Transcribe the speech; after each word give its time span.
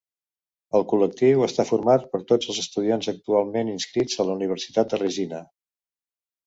El 0.79 0.85
col·lectiu 0.93 1.43
està 1.49 1.65
format 1.73 2.07
per 2.15 2.21
tots 2.33 2.51
els 2.55 2.63
estudiants 2.65 3.13
actualment 3.15 3.73
inscrits 3.77 4.19
a 4.25 4.29
la 4.31 4.41
Universitat 4.41 4.95
de 4.97 5.05
Regina. 5.07 5.49